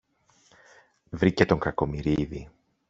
Βρήκε 1.09 1.45
τον 1.45 1.59
Κακομοιρίδη 1.59 2.49